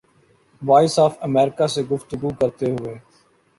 voice 0.61 0.97
of 0.99 1.13
America 1.21 1.67
سے 1.73 1.81
گفتگو 1.91 2.29
کرتے 2.39 2.71
ہوئے 2.71 2.95